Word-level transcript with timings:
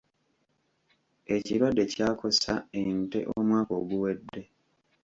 Ekirwadde 1.35 1.83
kyakosa 1.93 2.53
ente 2.81 3.19
omwaka 3.35 3.71
oguwedde. 3.81 4.41